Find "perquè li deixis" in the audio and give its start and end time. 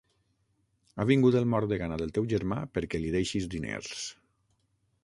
2.79-3.51